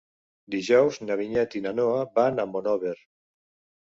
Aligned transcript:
Dijous 0.53 0.97
na 1.03 1.17
Vinyet 1.21 1.57
i 1.59 1.63
na 1.67 1.75
Noa 1.83 2.01
van 2.19 2.45
a 2.45 2.49
Monòver. 2.55 2.99